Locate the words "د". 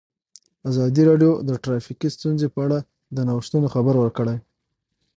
1.47-1.49, 3.15-3.17